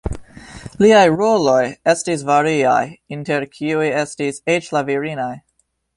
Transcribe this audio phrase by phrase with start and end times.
[0.83, 1.59] Liaj roloj
[1.93, 2.79] estis variaj,
[3.19, 5.33] inter kiuj estis eĉ la virinaj.